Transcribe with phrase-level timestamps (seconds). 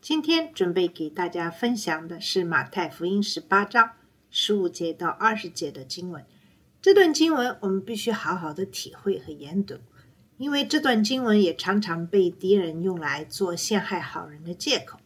[0.00, 3.90] 今天准备给大家分享的是马太福音十八章
[4.30, 6.24] 十五节到二十节的经文。
[6.80, 9.74] 这段经文我们必须好好的体会和研读，
[10.38, 14.98] 因为这段经文也常常被敌人用来做陷害好人的借口。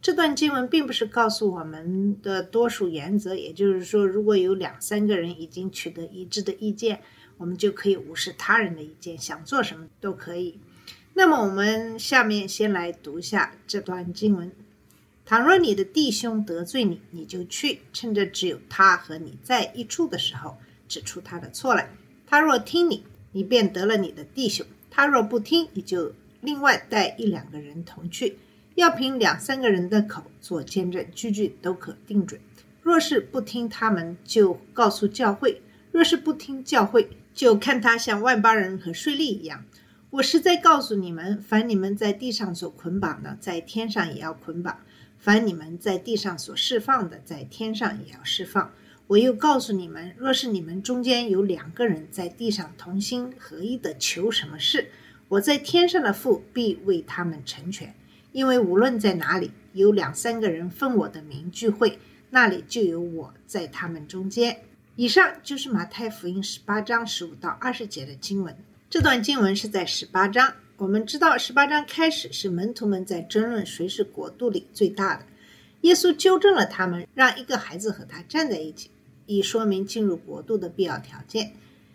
[0.00, 7.02] 这段经文并不是告诉我们的多数原则，也就是说，如果有两三个人已经取得一致的意见，
[7.36, 10.58] 我们就可以无视他人的意见，想做什么都可以。
[11.20, 14.50] 那么，我们下面先来读一下这段经文：
[15.26, 20.56] 倘若你的弟兄得罪你，你就去，趁着只有他和你在一处的时候，
[20.88, 21.90] 指出他的错来。
[22.26, 28.38] 他若听你，你便得了你的弟兄；他若不听，你就另外带一两个人同去，
[28.76, 32.40] 要凭两三个人的口做见证，句句都可定准。
[32.80, 35.60] 若是不听他们，就告诉教会；
[35.92, 39.66] 若是不听教会，就看他像万邦人和税吏一样。
[40.10, 44.74] 我实在告诉你们，凡你们在地上所捆绑的，在天上也要捆绑；
[45.18, 48.72] 凡你们在地上所释放的，在天上也要释放。
[49.06, 54.90] 我又告诉你们，若是你们中间有两个人在地上同心合一的求什么事，
[55.28, 57.94] 我在天上的父必为他们成全。
[58.32, 64.62] 因为无论在哪里有两三个人奉我的名聚会，那里就有我在他们中间。
[64.96, 68.56] 以上就是马太福音十八章十五到二十节的经文。
[68.90, 70.52] 这段经文是在十八章。
[70.76, 75.24] 我们知道，十八章开始是门徒们在争论谁是国度里最大的。
[75.82, 78.90] 耶稣纠正了他们，让一个孩子和他站在一起，
[79.26, 81.52] 以说明进入国度的必要条件。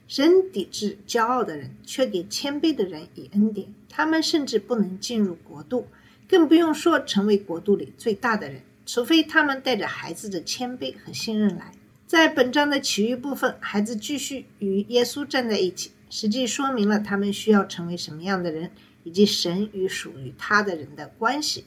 [0.07, 3.67] 神抵制骄傲的人，却给谦卑的人以恩典。
[3.89, 5.89] 他们甚至不能进入国度，
[6.29, 11.73] 更不用说成为国度里最大的人，除非他们带着孩子的谦卑和信任来。
[12.07, 15.91] 在本章的其余部分，孩子继续与耶稣站在一起。
[16.09, 18.71] 实际说明了他们需要成为什么样的人，
[19.03, 21.65] 以及神与属于他的人的关系。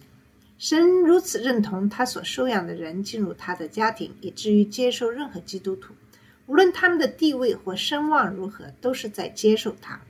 [0.58, 5.94] 神如此认同他所收养的人进入他的家庭，以至于接受任何基督徒，
[6.46, 10.00] 无论他们的地位或声望如何，都是在接受他。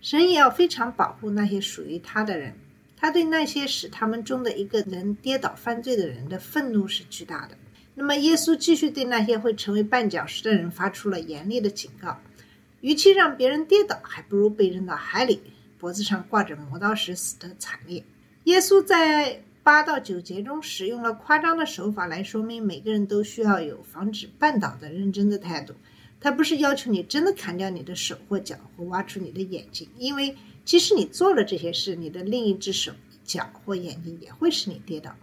[0.00, 2.54] 神也要非常保护那些属于他的人。
[2.96, 7.56] 他对那些使他们中的一个人跌倒犯罪的人的愤怒是巨大的。
[7.94, 12.18] 那么，耶稣继续对那些会成为绊脚石的人发出了严厉的警告。
[12.80, 15.40] 与其让别人跌倒，还不如被扔到海里，
[15.78, 18.04] 脖子上挂着磨刀石，死得惨烈。
[18.44, 25.74] 耶稣在八到九节中使用了夸张的手法来说明每个人都需要有防止绊倒的认真的态度。
[26.20, 30.34] 他不是要求你真的砍掉你的手或脚或挖出你的眼睛，因为
[30.64, 32.92] 即使你做了这些事，你的另一只手、
[33.24, 35.14] 脚或眼睛也会使你跌倒。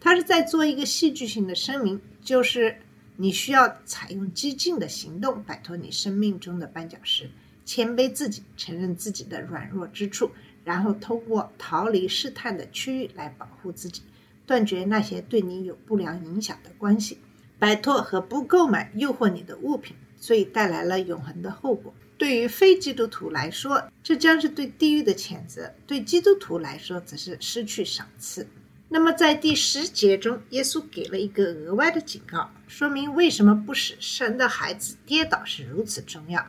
[0.00, 2.76] 他是在做一个戏剧性的声明，就是。
[3.16, 7.30] 你需要采用激进的行动，摆脱你生命中的绊脚石，
[7.64, 10.30] 谦卑自己，承认自己的软弱之处，
[10.64, 14.02] 然后通过逃离试探的区域来保护自己，
[14.46, 17.18] 断绝那些对你有不良影响的关系，
[17.58, 21.94] 摆脱和不购买诱惑你的物品，所以带来了永恒的后果。
[22.18, 28.46] 对于非基督徒来说，这将是对地狱的谴责；对基督徒来说，则是失去赏赐。
[28.94, 36.46] 那么，在第十节中，耶稣给了一个额外的警告，说明为什么不使神的孩子跌倒是如此重要。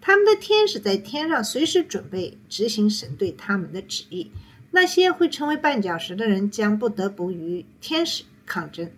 [0.00, 4.32] 他们的天使在天上随时准备执行神对他们的旨意。
[4.72, 8.90] 那些会成为绊脚石的人将不得不与天使抗争，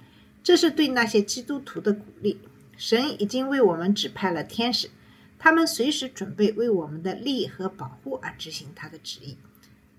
[0.43, 2.38] 这是对那些基督徒的鼓励。
[2.78, 4.88] 神已经为我们指派了天使，
[5.38, 9.37] 他们随时准备为我们的利益和保护而执行他的旨意。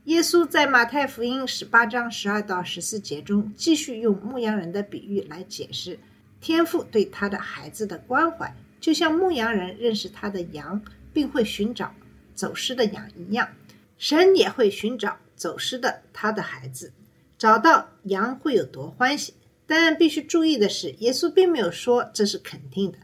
[0.06, 6.00] 耶稣在马太福音十八章十二到十四节中，继续用牧羊人的比喻来解释
[6.40, 10.82] 天父对他的孩子的关怀，就像牧羊人认识他的羊，
[11.14, 11.94] 并会寻找
[12.34, 13.50] 走失的羊一样，
[13.97, 16.91] 神也会寻找走失的他的孩子。
[17.38, 19.34] 找到羊会有多欢喜？
[19.68, 22.97] 但必须注意的是，耶稣并没有说这是肯定的。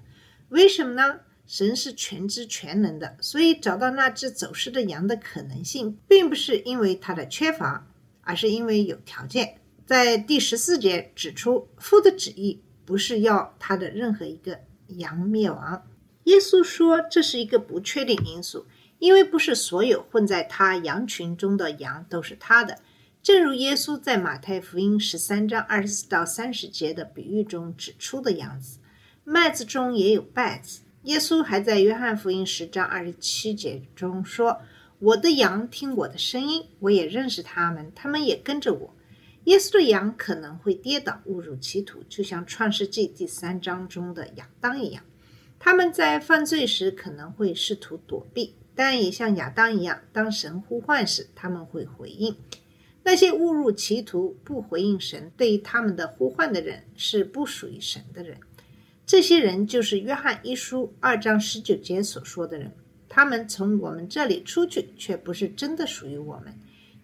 [0.49, 1.19] 为什么呢？
[1.47, 7.87] 神是全知全能的，所以找到那只走失的羊的可能性，并不是因为它的缺乏，
[8.21, 9.57] 而是因为有条件。
[9.85, 15.85] 在第十四节指出，父的旨意不是要他的任何一个羊灭亡。
[16.23, 18.65] 耶稣说这是一个不确定因素，
[18.97, 22.79] 因为不是所有混在他羊群中的羊都是他的。
[23.21, 28.79] 正如耶稣在马太福音十三章二十四到三十节的比喻中指出的样子，
[29.23, 30.81] 麦子中也有稗子。
[31.05, 34.59] 耶稣还在约翰福音十章二十七节中说
[34.97, 38.95] ：“我的羊听我的声音，我也认识他们，他们也跟着我。”
[39.45, 45.03] 耶稣的羊可能会跌倒，误入歧途，就像创世纪第三章中的亚当一样。
[45.59, 52.35] 他们在犯罪时可能会试图躲避，但也像亚当一样，当神呼唤时，他们会回应。
[53.03, 58.39] 那些误入歧途、不回应神对于他们的呼唤的人，是不属于神的人。
[59.05, 62.71] 这些人就是约翰一书二章十九节所说的人。
[63.07, 66.53] 他们从我们这里出去，却不是真的属于我们，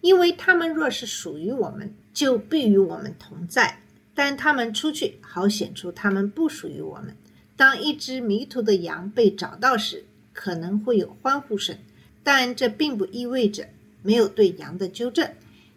[0.00, 3.78] 因为他们若是属于我们，就必与我们同在。
[4.14, 7.16] 但他们出去，好显出他们不属于我们。
[7.56, 11.78] 当一只迷途的羊被找到时，可能会有欢呼声，
[12.22, 13.68] 但这并不意味着
[14.02, 15.30] 没有对羊的纠正。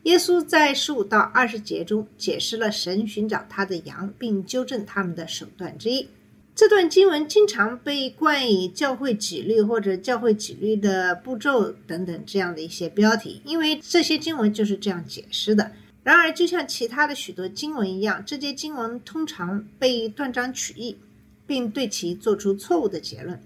[0.04, 6.08] 耶稣在十五到二十节中解释了神寻找他的羊并纠正他们的手段之一。
[6.56, 15.70] 这段经文经常被冠以教会纪律或者教会纪律的步骤等等这样的一些标题，因为这些经文就是这样解释的。
[16.02, 20.98] 然而，就像其他的许多经文一样，这些经文通常被断章取义，
[21.46, 23.38] 并对其做出错误的结论。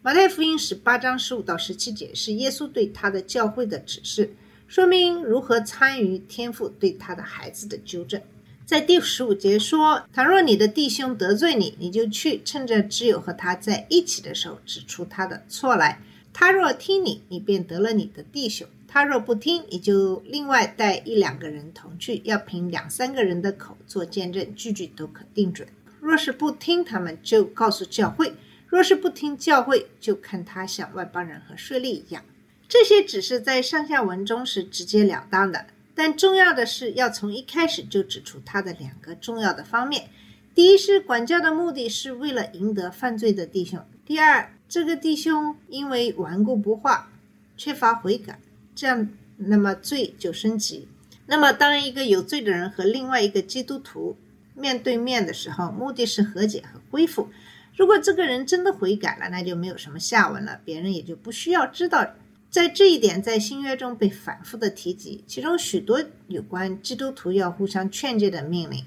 [0.00, 4.32] 马太福音十八章十五到十七节是耶稣对他的教会的指示。
[4.68, 8.22] 说明如何参与天父对他的孩子的纠正。
[8.64, 16.00] 在第十五节说：“倘若你的弟兄得罪你，你就去趁着只有和他在一起的时候指出他的错来。
[16.32, 25.68] 他若听你，你便得了你的弟兄；他若不听，你就另外带一两个人同去，要凭两三个人的口做见证，句句都可定准。
[26.00, 28.32] 若是不听他们，就告诉教会；
[28.68, 32.24] 若是不听教会，就看他像外邦人和税吏一样。”
[32.68, 40.08] 这些只是在上下文中是直截了当的，但重要的是要从一开始就指出他的两个重要的方面：
[40.54, 47.10] 第一是管教的目的是为了赢得犯罪的弟兄；第二，这个弟兄因为顽固不化、
[47.56, 48.38] 缺乏悔改，
[48.74, 50.88] 这样那么罪就升级。
[51.26, 54.16] 那么，当一个有罪的人和另外一个基督徒
[54.54, 57.28] 面对面的时候，目的是和解和恢复。
[57.76, 62.06] 如果这个人真的悔改了，那就没有什么下文了，别人也就不需要知道。
[62.52, 68.84] 在这一点，在新约中被反复的提及，其中许多有关基督徒要互相劝诫的命令，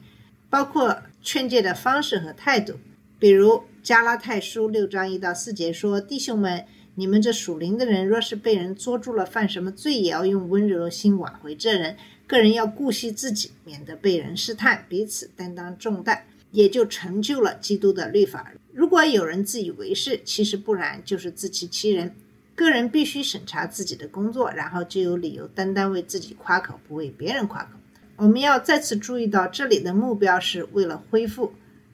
[0.52, 2.76] 包括劝诫的方式和态度。
[3.18, 6.64] 比如加拉太书六章一到四节说：“弟兄们，
[6.94, 11.98] 你们这属灵的人，若是被人捉住了犯什么罪，也要用温柔的心挽回这人。
[12.28, 18.54] 个人要顾惜自己，免得被人试探，彼此担当重担，也就成就了基督的律法。
[18.72, 22.16] 如果有人自以为是，其实不然，就是自欺欺人。”
[22.56, 27.72] 个人必须审查自己的工作，然后就有理由单单为自己夸口，不为别人夸口。
[28.16, 31.54] 我们要再次注意到，这里的目标是为了恢复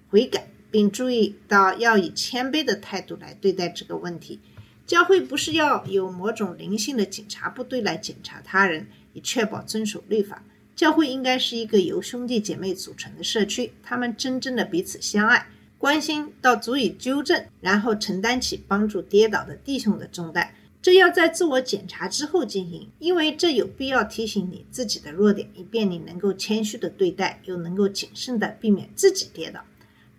[0.09, 4.39] 悔改，并注意到要以谦卑的态度来对待这个问题。
[4.85, 10.43] 教会不是要有某种灵性的警察部队来检查他人，以确保遵守律法。
[10.75, 15.47] 教会应该是一个由兄弟姐妹组成的社区，他们真正的彼此相爱。
[15.81, 20.53] 关心到足以纠正，然后承担起帮助跌倒的弟兄的重担。
[20.79, 29.61] 这要在自我检查之后进行，因为这有必要提醒你自己的弱点，以便你能够谦虚的对待，又能够谨慎的避免自己跌倒。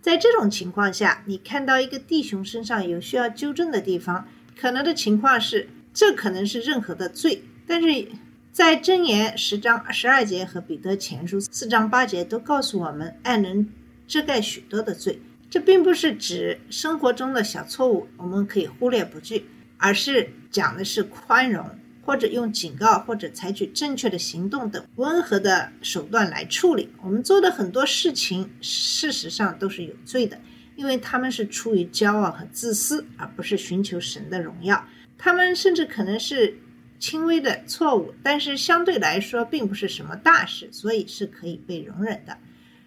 [0.01, 4.27] 在这种情况下，你看到一个弟兄身上有需要纠正的地方，
[4.59, 7.41] 可能的情况是，这可能是任何的罪。
[7.65, 8.07] 但是
[8.51, 13.69] 在箴言十章十二节和彼得前书四章八节都告诉我们，爱能
[14.05, 15.21] 遮盖许多的罪。
[15.53, 19.45] 这并不是指生活中的小错误，我们可以忽略不计，
[19.77, 21.63] 而是讲的是宽容，
[22.01, 26.89] 或者用警告，或者采取正确的行动等温和的手段来处理。
[27.03, 30.41] 我们做的很多事情，事实上都是有罪的，
[30.75, 34.83] 因为他们是出于骄傲和自私，而不是寻求神的荣耀。
[35.19, 36.57] 他们甚至可能是
[36.97, 42.35] 轻微的错误，但是相对来说并不是什么大事，所以是可以被容忍的。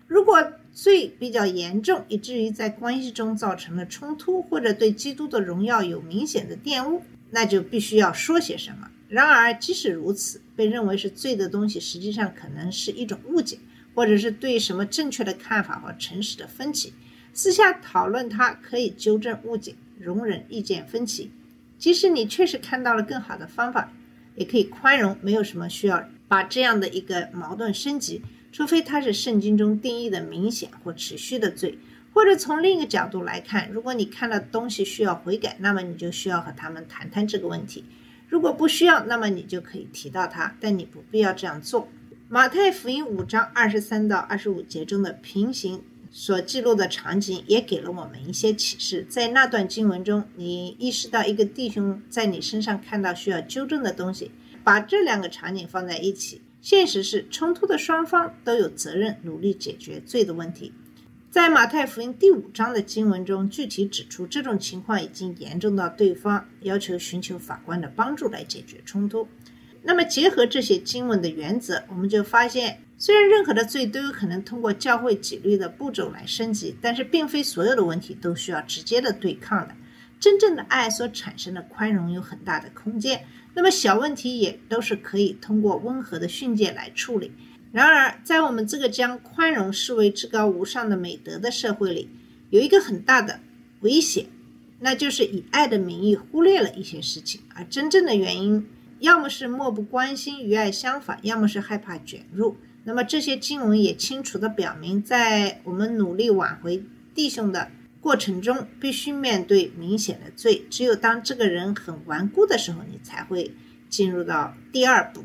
[0.08, 8.90] 如果罪比较严重，以至于在关系中造成了冲突，或者对基督的荣耀有明显的玷污，那就必须要说些什么。
[9.08, 13.58] 然而，即使如此，被认为是罪的东西，实际上可能是一种误解，
[13.94, 16.92] 或者是对什么正确的看法和诚实的分歧。
[17.32, 21.30] 私下讨论它可以纠正误解，容忍意见分歧。
[21.78, 23.90] 即使你确实看到了更好的方法，
[24.34, 28.20] 也可以宽容，没有什么需要把这样的一个矛盾升级。
[28.56, 31.78] 除非它是圣经中定义的明显或持续的罪，
[32.14, 37.82] 或者从另一个角度来看，如果你看到东西需要悔改，那么你就需要和他们谈谈这个问题；
[38.30, 41.86] 如果不需要，那么你就可以提到它，但你不必要这样做。
[42.30, 49.04] 马太福音五章二十三到二十五节中的平行所记录的场景，也给了我们一些启示。
[49.06, 54.30] 在那段经文中，你意识到一个弟兄在你身上看到需要纠正的东西，
[54.64, 60.72] 把这两个场景放在一起，现实是冲突的双方都有责任努力解决罪的问题。
[61.30, 69.28] 在马太福音第五章的经文中，具体指出这种情况已经严重到对方要求寻求法官的帮助来解决冲突。
[69.84, 79.74] 那么，结合这些经文的原则，我们就发现，虽然任何的罪都有可能通过教会纪律的步骤来升级，但是并非所有的问题都需要直接的对抗的。
[80.18, 87.30] 真正的爱所产生的宽容有很大的空间，那么小问题也都是可以通过温和的训诫来处理。
[87.72, 92.08] 然而，在我们这个将宽容视为至高无上的美德的社会里，
[92.50, 93.38] 有一个很大的
[93.80, 94.26] 危险，
[94.80, 98.66] 那就是以爱的名义忽略了一些事情，而真正的原因。
[99.00, 102.56] 要么是漠不关心与爱相反，要么是害怕卷入。
[102.84, 106.82] 那么这些经文也清楚地表明，在我们努力挽回
[107.14, 107.70] 弟兄的
[108.06, 110.64] 过程中，必须面对明显的罪。
[110.70, 113.52] 只有当这个人很顽固的时候，你才会
[113.90, 115.24] 进入到第二步。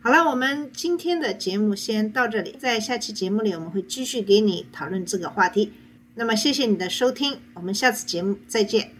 [0.00, 5.72] 好了，我们今天的节目先到这里，在下期节目里我们会继续给你讨论这个话题。
[6.16, 8.99] 那么谢谢你的收听，我们下次节目再见。